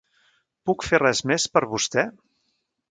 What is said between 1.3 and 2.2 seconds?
més per vostè.